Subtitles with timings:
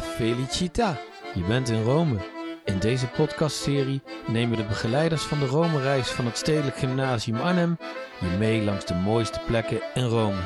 [0.00, 0.96] Felicita!
[1.34, 2.16] Je bent in Rome.
[2.64, 7.76] In deze podcastserie nemen de begeleiders van de Rome-reis van het Stedelijk Gymnasium Arnhem
[8.20, 10.40] je mee langs de mooiste plekken in Rome.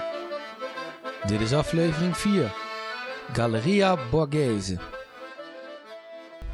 [1.26, 2.52] Dit is aflevering 4.
[3.32, 4.76] Galleria Borghese.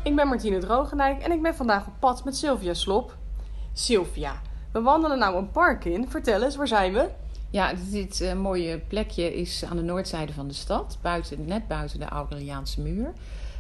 [0.03, 3.17] Ik ben Martine Drogendijk en ik ben vandaag op pad met Sylvia Slop.
[3.73, 4.41] Sylvia,
[4.73, 6.09] we wandelen nou een park in.
[6.09, 7.11] Vertel eens, waar zijn we?
[7.55, 11.99] Ja, dit eh, mooie plekje is aan de noordzijde van de stad, buiten, net buiten
[11.99, 13.13] de Aureliaanse muur.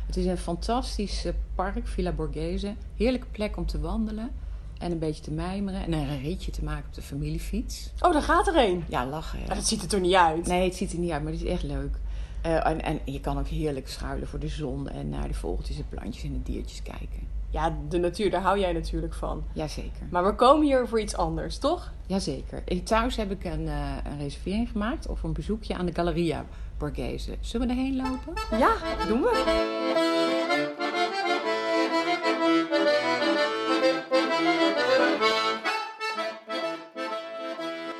[0.06, 2.74] Het is een fantastisch eh, park, Villa Borghese.
[2.96, 4.30] Heerlijke plek om te wandelen
[4.78, 7.90] en een beetje te mijmeren en een ritje te maken op de familiefiets.
[8.00, 8.84] Oh, daar gaat er een.
[8.88, 9.38] Ja, lachen.
[9.38, 9.46] hè?
[9.46, 10.46] Maar dat ziet er toch niet uit?
[10.46, 11.96] Nee, het ziet er niet uit, maar het is echt leuk.
[12.42, 15.76] Eh, en, en je kan ook heerlijk schuilen voor de zon en naar de vogeltjes
[15.76, 17.28] en plantjes en de diertjes kijken.
[17.54, 19.44] Ja, de natuur, daar hou jij natuurlijk van.
[19.52, 20.06] Jazeker.
[20.10, 21.92] Maar we komen hier voor iets anders, toch?
[22.06, 22.62] Jazeker.
[22.64, 26.44] Eh, Thuis heb ik een, eh, een reservering gemaakt of een bezoekje aan de Galleria
[26.78, 27.36] Borghese.
[27.40, 28.58] Zullen we erheen lopen?
[28.58, 28.72] Ja,
[29.08, 29.42] doen we.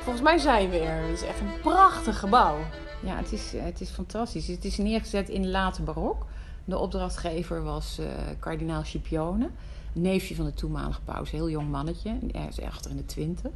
[0.01, 1.01] Volgens mij zijn we er.
[1.01, 2.57] Het is echt een prachtig gebouw.
[3.03, 4.47] Ja, het is, het is fantastisch.
[4.47, 6.25] Het is neergezet in de late barok.
[6.65, 8.07] De opdrachtgever was eh,
[8.39, 9.49] kardinaal Scipione,
[9.93, 11.31] neefje van de toenmalige paus.
[11.31, 13.51] Heel jong mannetje, hij is achter in de twintig.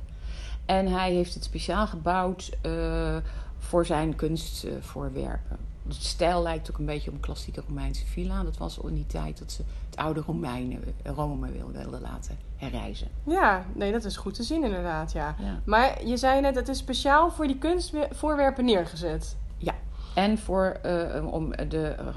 [0.65, 3.17] En hij heeft het speciaal gebouwd eh,
[3.57, 5.57] voor zijn kunstvoorwerpen.
[5.83, 8.43] De stijl lijkt ook een beetje op een klassieke Romeinse villa.
[8.43, 13.07] Dat was in die tijd dat ze het oude Romeinen, Rome wilden laten herreizen.
[13.23, 15.35] Ja, nee, dat is goed te zien inderdaad, ja.
[15.39, 15.59] Ja.
[15.63, 19.37] Maar je zei net, het is speciaal voor die kunstvoorwerpen neergezet.
[19.57, 19.75] Ja,
[20.15, 22.07] en voor, eh, om de eh,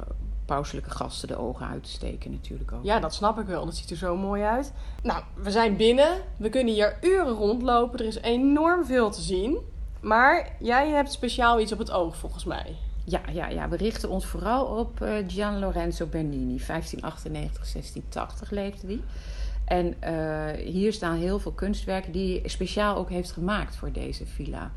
[0.53, 2.85] pauselijke gasten de ogen uit te steken natuurlijk ook.
[2.85, 3.65] Ja, dat snap ik wel.
[3.65, 4.73] Dat ziet er zo mooi uit.
[5.03, 6.19] Nou, we zijn binnen.
[6.37, 7.99] We kunnen hier uren rondlopen.
[7.99, 9.59] Er is enorm veel te zien.
[10.01, 12.77] Maar jij hebt speciaal iets op het oog, volgens mij.
[13.05, 16.61] Ja, ja, ja, we richten ons vooral op eh, Gian Lorenzo Bernini.
[16.67, 19.03] 1598, 1680 leefde die.
[19.65, 24.27] En eh, hier staan heel veel kunstwerken die hij speciaal ook heeft gemaakt voor deze
[24.27, 24.71] villa.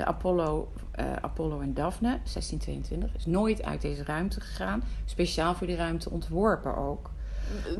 [0.00, 4.82] De Apollo, eh, Apollo en Daphne, 1622, is nooit uit deze ruimte gegaan.
[5.04, 7.10] Speciaal voor die ruimte ontworpen ook.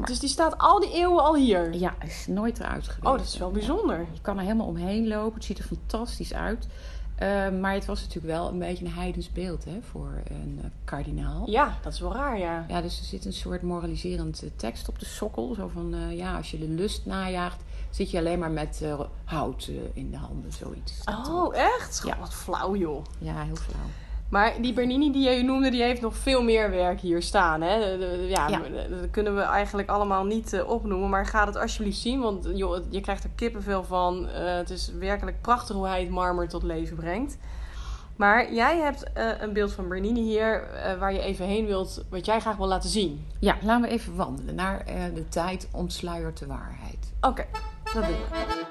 [0.05, 1.75] Dus die staat al die eeuwen al hier.
[1.75, 3.07] Ja, is nooit eruit geweest.
[3.07, 3.99] Oh, dat is wel bijzonder.
[3.99, 5.35] Je kan er helemaal omheen lopen.
[5.35, 6.67] Het ziet er fantastisch uit.
[7.21, 10.71] Eh, maar het was natuurlijk wel een beetje een heidens beeld hè, voor een eh,
[10.85, 11.51] kardinaal.
[11.51, 12.65] Ja, dat is wel raar, ja.
[12.69, 15.55] Ja, dus er zit een soort moraliserend eh, tekst op de sokkel.
[15.55, 18.85] Zo van, eh, ja, als je de lust najaagt, zit je alleen maar met
[19.25, 21.01] hout in de handen, zoiets.
[21.29, 22.03] Oh, echt?
[22.07, 22.19] Ja.
[22.19, 23.05] Wat flauw, joh.
[23.19, 23.87] Ja, heel flauw.
[24.31, 27.61] Maar die Bernini die je noemde, die heeft nog veel meer werk hier staan.
[27.61, 27.75] Hè?
[27.75, 28.59] Ja, Ja.
[28.89, 31.09] dat kunnen we eigenlijk allemaal niet eh, opnoemen.
[31.09, 34.29] Maar ga het alsjeblieft zien, want joh, je krijgt er kippenvel van.
[34.29, 37.37] Eh, het is werkelijk prachtig hoe hij het marmer tot leven brengt.
[38.17, 40.69] Maar jij hebt eh, een beeld van Bernini hier
[40.99, 43.27] waar je even heen wilt, wat jij graag wil laten zien.
[43.39, 47.13] Ja, laten we even wandelen naar de tijd ontsluiert de waarheid.
[47.21, 47.47] Oké,
[47.95, 48.70] dat doen we.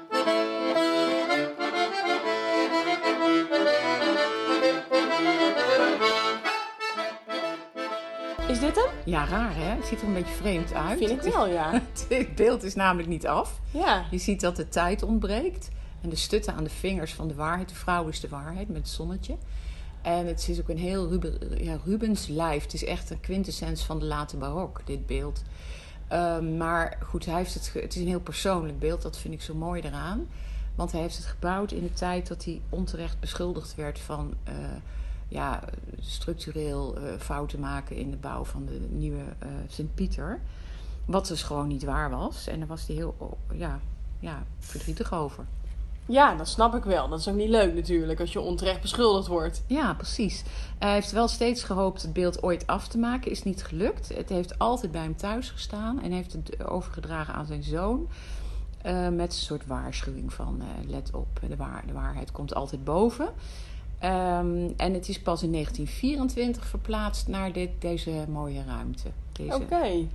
[8.50, 8.94] Is dit hem?
[9.04, 9.62] Ja, raar hè?
[9.76, 10.98] Het ziet er een beetje vreemd uit.
[10.98, 11.72] Vind ik wel, ja.
[12.08, 13.60] Het beeld is namelijk niet af.
[13.70, 14.04] Ja.
[14.10, 15.68] Je ziet dat de tijd ontbreekt.
[16.00, 17.68] En de stutten aan de vingers van de waarheid.
[17.68, 19.36] De vrouw is de waarheid met het zonnetje.
[20.02, 22.62] En het is ook een heel Ruben, ja, Rubens lijf.
[22.62, 25.42] Het is echt een quintessens van de late barok, dit beeld.
[26.08, 29.02] Ehm, maar goed, hij heeft het, het is een heel persoonlijk beeld.
[29.02, 30.26] Dat vind ik zo mooi eraan.
[30.74, 34.34] Want hij heeft het gebouwd in de tijd dat hij onterecht beschuldigd werd van...
[34.44, 34.54] eh,
[35.30, 35.60] ja,
[36.00, 40.40] structureel eh, fouten maken in de bouw van de nieuwe eh, Sint-Pieter.
[41.04, 42.46] Wat dus gewoon niet waar was.
[42.46, 43.80] En daar was hij heel oh, ja,
[44.18, 45.44] ja, verdrietig over.
[46.06, 47.08] Ja, dat snap ik wel.
[47.08, 49.62] Dat is ook niet leuk natuurlijk als je onterecht beschuldigd wordt.
[49.66, 50.42] Ja, precies.
[50.78, 53.30] Hij heeft wel steeds gehoopt het beeld ooit af te maken.
[53.30, 54.08] Is niet gelukt.
[54.16, 56.02] Het heeft altijd bij hem thuis gestaan.
[56.02, 58.08] En heeft het overgedragen aan zijn zoon.
[58.82, 63.28] eh, met een soort waarschuwing van let op, de, waar, de waarheid komt altijd boven.
[64.00, 69.08] Ehm, en het is pas in 1924 verplaatst naar dit, deze mooie ruimte.
[69.32, 70.06] Deze, Oké.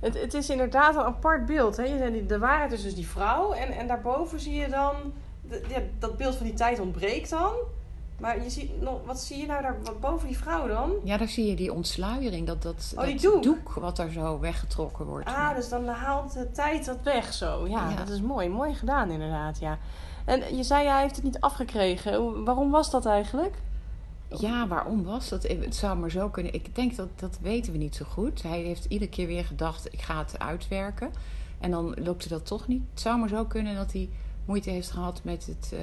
[0.00, 1.76] Het, het is inderdaad een apart beeld.
[1.76, 1.82] Hè?
[1.82, 3.52] Je zei, die- de waarheid is dus die vrouw.
[3.52, 4.92] En, en daarboven zie je dan...
[5.48, 7.52] de- ja, dat beeld van die tijd ontbreekt dan.
[8.20, 10.92] Maar je ziet nog, wat zie je nou daar wat boven die vrouw dan?
[11.04, 13.72] Ja, daar zie je die ontsluiering, dat, dat, Oh, die dat doek.
[13.72, 15.26] wat er zo weggetrokken wordt.
[15.26, 17.66] Ah, dus dan haalt de tijd dat weg zo.
[17.68, 17.96] Ja, Ja.
[17.96, 18.48] dat is mooi.
[18.48, 19.78] Mooi gedaan inderdaad, ja.
[20.24, 22.44] En je zei, hij heeft het niet afgekregen.
[22.44, 23.54] Waarom was dat eigenlijk?
[24.38, 25.42] Ja, waarom was dat?
[25.42, 26.54] Het zou maar zo kunnen.
[26.54, 28.42] Ik denk dat dat weten we niet zo goed.
[28.42, 31.10] Hij heeft iedere keer weer gedacht: ik ga het uitwerken.
[31.60, 32.82] En dan lukte dat toch niet.
[32.90, 34.08] Het zou maar zo kunnen dat hij
[34.44, 35.78] moeite heeft gehad met het, eh,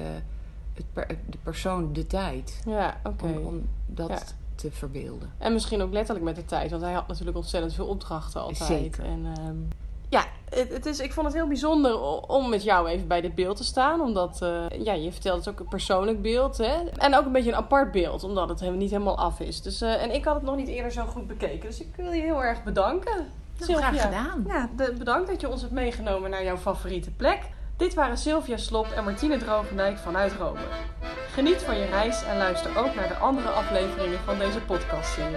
[0.74, 2.62] het per- de persoon, de tijd.
[2.66, 3.24] Ja, oké.
[3.24, 4.18] Om, om dat Ja.
[4.54, 5.30] te verbeelden.
[5.38, 8.68] En misschien ook letterlijk met de tijd, want hij had natuurlijk ontzettend veel opdrachten altijd.
[8.68, 9.04] Zeker.
[9.04, 9.56] En ehm,
[10.10, 13.34] ja, het, het is, ik vond het heel bijzonder om met jou even bij dit
[13.34, 14.00] beeld te staan.
[14.00, 16.58] Omdat, eh, ja, je vertelt het ook een persoonlijk beeld.
[16.58, 16.74] Hè?
[16.96, 19.62] En ook een beetje een apart beeld, omdat het helemaal niet helemaal af is.
[19.62, 21.68] Dus, eh, en ik had het nog niet eerder zo goed bekeken.
[21.68, 23.26] Dus ik wil je heel erg bedanken.
[23.58, 24.44] Nou, graag gedaan.
[24.48, 27.38] Ja, de- bedankt dat je ons hebt meegenomen naar jouw favoriete plek.
[27.76, 30.58] Dit waren Sylvia Slop en Martine Drogendijk vanuit Rome.
[31.32, 35.36] Geniet van je reis en luister ook naar de andere afleveringen van deze podcastserie.